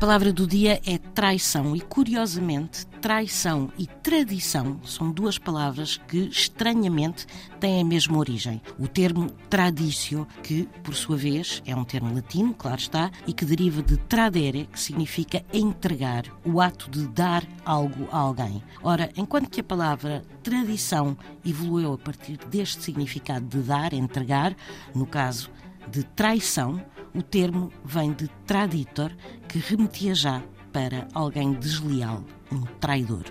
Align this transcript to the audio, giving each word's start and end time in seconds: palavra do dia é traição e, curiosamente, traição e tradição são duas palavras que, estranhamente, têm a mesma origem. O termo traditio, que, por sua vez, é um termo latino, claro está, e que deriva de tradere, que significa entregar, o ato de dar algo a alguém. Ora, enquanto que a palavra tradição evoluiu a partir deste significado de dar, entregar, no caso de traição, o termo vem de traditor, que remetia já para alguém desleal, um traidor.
palavra 0.00 0.32
do 0.32 0.46
dia 0.46 0.80
é 0.86 0.96
traição 0.96 1.76
e, 1.76 1.80
curiosamente, 1.82 2.86
traição 3.02 3.70
e 3.78 3.86
tradição 3.86 4.80
são 4.82 5.12
duas 5.12 5.36
palavras 5.36 5.98
que, 6.08 6.20
estranhamente, 6.28 7.26
têm 7.60 7.82
a 7.82 7.84
mesma 7.84 8.16
origem. 8.16 8.62
O 8.78 8.88
termo 8.88 9.30
traditio, 9.50 10.26
que, 10.42 10.66
por 10.82 10.94
sua 10.94 11.18
vez, 11.18 11.62
é 11.66 11.76
um 11.76 11.84
termo 11.84 12.14
latino, 12.14 12.54
claro 12.54 12.80
está, 12.80 13.10
e 13.26 13.34
que 13.34 13.44
deriva 13.44 13.82
de 13.82 13.98
tradere, 13.98 14.70
que 14.72 14.80
significa 14.80 15.44
entregar, 15.52 16.24
o 16.46 16.62
ato 16.62 16.90
de 16.90 17.06
dar 17.06 17.44
algo 17.62 18.08
a 18.10 18.16
alguém. 18.16 18.62
Ora, 18.82 19.10
enquanto 19.14 19.50
que 19.50 19.60
a 19.60 19.64
palavra 19.64 20.22
tradição 20.42 21.14
evoluiu 21.44 21.92
a 21.92 21.98
partir 21.98 22.38
deste 22.46 22.82
significado 22.82 23.44
de 23.44 23.58
dar, 23.58 23.92
entregar, 23.92 24.56
no 24.94 25.04
caso 25.04 25.50
de 25.90 26.04
traição, 26.04 26.82
o 27.14 27.22
termo 27.22 27.72
vem 27.84 28.12
de 28.12 28.28
traditor, 28.46 29.12
que 29.48 29.58
remetia 29.58 30.14
já 30.14 30.42
para 30.72 31.08
alguém 31.12 31.52
desleal, 31.52 32.24
um 32.52 32.62
traidor. 32.78 33.24